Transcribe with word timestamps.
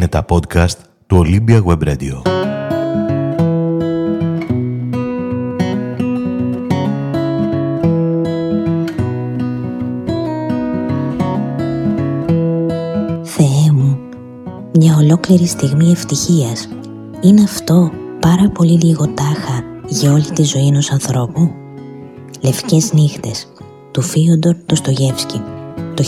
Είναι 0.00 0.08
τα 0.08 0.24
podcast 0.28 0.76
του 1.06 1.24
Olympia 1.24 1.62
Web 1.64 1.88
Radio. 1.88 2.22
Θεέ 13.24 13.72
μου, 13.72 13.98
μια 14.78 14.96
ολόκληρη 14.96 15.46
στιγμή 15.46 15.90
ευτυχίας. 15.90 16.68
Είναι 17.20 17.42
αυτό 17.42 17.90
πάρα 18.20 18.50
πολύ 18.50 18.78
λίγο 18.78 19.08
τάχα 19.08 19.64
για 19.88 20.12
όλη 20.12 20.30
τη 20.30 20.42
ζωή 20.42 20.66
ενός 20.66 20.90
ανθρώπου; 20.90 21.50
Λευκές 22.40 22.92
νύχτες 22.92 23.48
του 23.90 24.02
Φίοντορ 24.02 24.56
Ντοστογεύσκη 24.66 25.42
το 25.94 26.04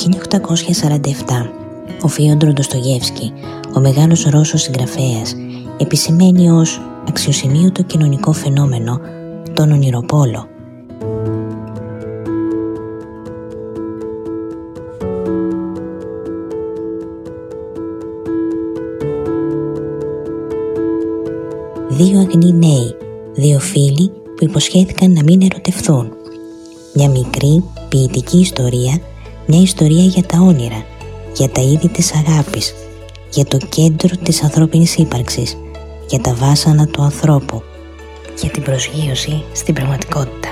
1847 1.54 1.61
ο 2.02 2.08
Φίοντορ 2.08 2.52
Ντοστογεύσκη, 2.52 3.32
ο 3.76 3.80
μεγάλος 3.80 4.24
Ρώσος 4.24 4.62
συγγραφέας, 4.62 5.34
επισημαίνει 5.76 6.50
ως 6.50 6.80
αξιοσημείωτο 7.08 7.82
κοινωνικό 7.82 8.32
φαινόμενο 8.32 9.00
τον 9.54 9.72
ονειροπόλο. 9.72 10.46
Δύο 21.88 22.18
αγνοί 22.18 22.52
νέοι, 22.52 22.94
δύο 23.34 23.58
φίλοι 23.58 24.10
που 24.36 24.44
υποσχέθηκαν 24.44 25.12
να 25.12 25.22
μην 25.22 25.42
ερωτευθούν. 25.42 26.12
Μια 26.94 27.08
μικρή 27.08 27.64
ποιητική 27.88 28.38
ιστορία, 28.38 28.98
μια 29.46 29.60
ιστορία 29.60 30.04
για 30.04 30.22
τα 30.22 30.38
όνειρα, 30.40 30.84
για 31.34 31.50
τα 31.50 31.60
είδη 31.60 31.88
της 31.88 32.12
αγάπης, 32.14 32.74
για 33.30 33.44
το 33.44 33.58
κέντρο 33.68 34.16
της 34.16 34.42
ανθρώπινης 34.42 34.96
ύπαρξης, 34.96 35.56
για 36.08 36.20
τα 36.20 36.34
βάσανα 36.34 36.86
του 36.86 37.02
ανθρώπου, 37.02 37.62
για 38.40 38.50
την 38.50 38.62
προσγείωση 38.62 39.44
στην 39.52 39.74
πραγματικότητα. 39.74 40.48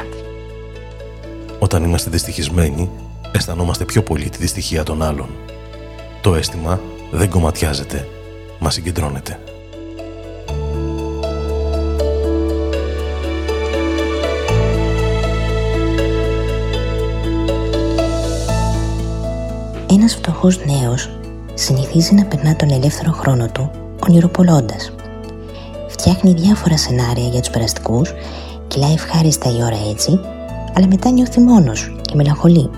Όταν 1.59 1.85
είμαστε 1.85 2.11
δυστυχισμένοι, 2.11 2.91
αισθανόμαστε 3.33 3.85
πιο 3.85 4.03
πολύ 4.03 4.29
τη 4.29 4.39
δυστυχία 4.39 4.83
των 4.83 5.03
άλλων. 5.03 5.29
Το 6.21 6.35
αίσθημα 6.35 6.81
δεν 7.11 7.31
κομματιάζεται, 7.31 8.09
μα 8.59 8.71
συγκεντρώνεται. 8.71 9.39
Ένας 19.93 20.15
φτωχός 20.15 20.61
νέος 20.67 21.11
συνηθίζει 21.55 22.15
να 22.15 22.25
περνά 22.25 22.57
τον 22.57 22.71
ελεύθερο 22.71 23.13
χρόνο 23.13 23.49
του 23.53 23.71
ονειροπολώντας. 24.09 24.93
Φτιάχνει 25.89 26.33
διάφορα 26.33 26.77
σενάρια 26.77 27.29
για 27.29 27.41
τους 27.41 27.51
περαστικούς, 27.51 28.13
κυλάει 28.69 28.93
ευχάριστα 28.93 29.51
η 29.51 29.63
ώρα 29.63 29.79
έτσι, 29.91 30.21
αλλά 30.75 30.87
μετά 30.87 31.11
νιώθει 31.11 31.41
μόνος 31.41 31.95
και 32.03 32.15
μελαγχολεί. 32.15 32.71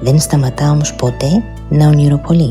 Δεν 0.00 0.20
σταματά 0.20 0.70
όμως 0.70 0.94
ποτέ 0.94 1.42
να 1.68 1.86
ονειροπολεί. 1.86 2.48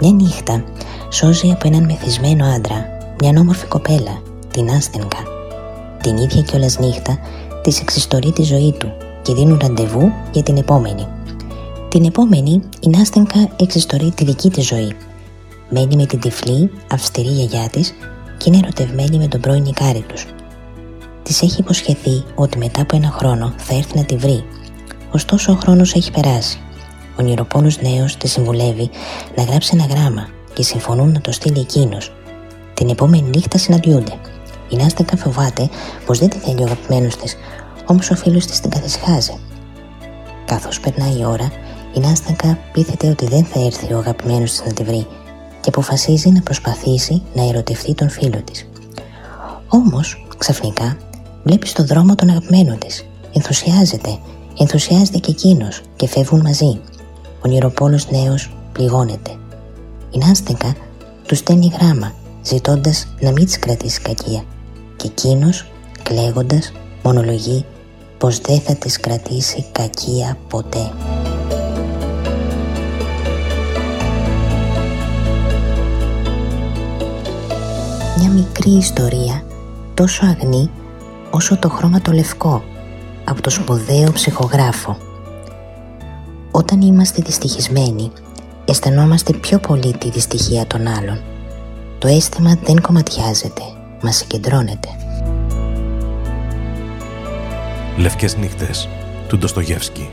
Μια 0.00 0.12
νύχτα 0.12 0.64
σώζει 1.10 1.50
από 1.50 1.66
έναν 1.68 1.84
μεθυσμένο 1.84 2.44
άντρα 2.44 2.86
μια 3.20 3.40
όμορφη 3.40 3.66
κοπέλα, 3.66 4.22
την 4.50 4.70
Άστενκα. 4.70 5.18
Την 6.02 6.16
ίδια 6.16 6.42
κιόλας 6.42 6.78
νύχτα 6.78 7.18
της 7.62 7.80
εξιστορεί 7.80 8.32
τη 8.32 8.42
ζωή 8.42 8.74
του 8.78 8.92
και 9.22 9.34
δίνουν 9.34 9.58
ραντεβού 9.62 10.12
για 10.32 10.42
την 10.42 10.56
επόμενη. 10.56 11.06
Την 11.92 12.04
επόμενη, 12.04 12.60
η 12.80 12.88
Νάστενκα 12.88 13.48
εξιστορεί 13.56 14.10
τη 14.10 14.24
δική 14.24 14.50
της 14.50 14.66
ζωή. 14.66 14.96
Μένει 15.68 15.96
με 15.96 16.06
την 16.06 16.20
τυφλή, 16.20 16.70
αυστηρή 16.90 17.28
γιαγιά 17.28 17.68
της 17.68 17.94
και 18.36 18.44
είναι 18.46 18.56
ερωτευμένη 18.56 19.18
με 19.18 19.28
τον 19.28 19.40
πρώην 19.40 19.62
νικάρι 19.62 20.04
τους. 20.08 20.26
Της 21.22 21.42
έχει 21.42 21.60
υποσχεθεί 21.60 22.24
ότι 22.34 22.58
μετά 22.58 22.80
από 22.80 22.96
ένα 22.96 23.10
χρόνο 23.10 23.54
θα 23.56 23.74
έρθει 23.74 23.96
να 23.96 24.04
τη 24.04 24.16
βρει. 24.16 24.44
Ωστόσο 25.12 25.52
ο 25.52 25.54
χρόνος 25.54 25.94
έχει 25.94 26.10
περάσει. 26.10 26.58
Ο 27.18 27.22
νηροπόνος 27.22 27.80
νέος 27.80 28.16
τη 28.16 28.28
συμβουλεύει 28.28 28.90
να 29.36 29.42
γράψει 29.42 29.70
ένα 29.74 29.94
γράμμα 29.94 30.28
και 30.52 30.62
συμφωνούν 30.62 31.12
να 31.12 31.20
το 31.20 31.32
στείλει 31.32 31.60
εκείνος. 31.60 32.12
Την 32.74 32.88
επόμενη 32.88 33.30
νύχτα 33.34 33.58
συναντιούνται. 33.58 34.18
Η 34.68 34.76
Νάστενκα 34.76 35.16
φοβάται 35.16 35.68
πως 36.06 36.18
δεν 36.18 36.28
τη 36.28 36.38
θέλει 36.38 36.60
ο 36.60 36.64
αγαπημένος 36.64 37.16
της, 37.16 37.36
όμως 37.86 38.10
ο 38.10 38.14
φίλος 38.14 38.46
της 38.46 38.60
την 38.60 38.70
καθησυχάζει. 38.70 39.38
Καθώς 40.44 40.80
περνάει 40.80 41.18
η 41.18 41.24
ώρα, 41.24 41.50
η 41.94 42.00
Νάστακα 42.00 42.58
πείθεται 42.72 43.08
ότι 43.08 43.26
δεν 43.26 43.44
θα 43.44 43.60
έρθει 43.60 43.92
ο 43.92 43.98
αγαπημένος 43.98 44.50
της 44.50 44.62
να 44.66 44.72
τη 44.72 44.82
βρει 44.82 45.06
και 45.60 45.68
αποφασίζει 45.68 46.30
να 46.30 46.40
προσπαθήσει 46.40 47.22
να 47.34 47.48
ερωτευτεί 47.48 47.94
τον 47.94 48.08
φίλο 48.10 48.42
της. 48.42 48.68
Όμως, 49.68 50.26
ξαφνικά, 50.38 50.96
βλέπει 51.42 51.66
στον 51.66 51.86
δρόμο 51.86 52.14
τον 52.14 52.28
αγαπημένο 52.28 52.76
της. 52.76 53.06
Ενθουσιάζεται, 53.32 54.18
ενθουσιάζεται 54.58 55.18
και 55.18 55.30
εκείνος 55.30 55.82
και 55.96 56.08
φεύγουν 56.08 56.40
μαζί. 56.40 56.80
Ο 57.44 57.48
νηροπόλο 57.48 58.00
νέος 58.10 58.52
πληγώνεται. 58.72 59.30
Η 60.10 60.18
Νάστακα 60.18 60.76
του 61.26 61.34
στέλνει 61.34 61.72
γράμμα, 61.80 62.14
ζητώντας 62.42 63.08
να 63.20 63.30
μην 63.30 63.44
της 63.44 63.58
κρατήσει 63.58 64.00
κακία. 64.00 64.44
Και 64.96 65.06
εκείνος, 65.06 65.66
κλαίγοντας, 66.02 66.72
μονολογεί 67.02 67.64
πως 68.18 68.38
δεν 68.38 68.60
θα 68.60 68.74
της 68.74 69.00
κρατήσει 69.00 69.66
κακία 69.72 70.38
ποτέ. 70.48 70.90
Μια 78.22 78.30
μικρή 78.30 78.70
ιστορία 78.70 79.44
τόσο 79.94 80.26
αγνή 80.26 80.70
όσο 81.30 81.58
το 81.58 81.68
χρώμα 81.68 82.00
το 82.00 82.12
λευκό 82.12 82.64
από 83.24 83.42
το 83.42 83.50
σπουδαίο 83.50 84.12
ψυχογράφο. 84.12 84.96
Όταν 86.50 86.80
είμαστε 86.80 87.22
δυστυχισμένοι, 87.22 88.12
αισθανόμαστε 88.64 89.32
πιο 89.32 89.58
πολύ 89.58 89.96
τη 89.96 90.10
δυστυχία 90.10 90.66
των 90.66 90.86
άλλων. 90.86 91.20
Το 91.98 92.08
αίσθημα 92.08 92.58
δεν 92.64 92.80
κομματιάζεται, 92.80 93.62
μας 94.02 94.16
συγκεντρώνεται. 94.16 94.88
Λευκές 97.96 98.36
νύχτες 98.36 98.88
του 99.28 99.38
Ντοστογεύσκη. 99.38 100.10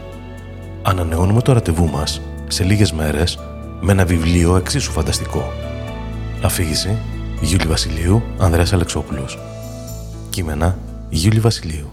Ανανεώνουμε 0.81 1.41
το 1.41 1.53
ραντεβού 1.53 1.89
μας 1.89 2.21
σε 2.47 2.63
λίγες 2.63 2.91
μέρες 2.91 3.39
με 3.81 3.91
ένα 3.91 4.05
βιβλίο 4.05 4.55
εξίσου 4.55 4.91
φανταστικό. 4.91 5.51
Αφήγηση 6.41 6.97
Γιούλη 7.41 7.67
Βασιλείου, 7.67 8.21
Ανδρέας 8.37 8.73
Αλεξόπουλος. 8.73 9.39
Κείμενα 10.29 10.77
Γιούλη 11.09 11.39
Βασιλείου. 11.39 11.89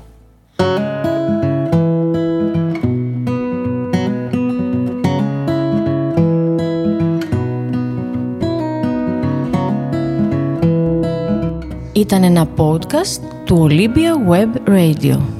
Ήταν 11.92 12.22
ένα 12.22 12.48
podcast 12.56 13.20
του 13.44 13.68
Olympia 13.68 14.30
Web 14.30 14.68
Radio. 14.68 15.35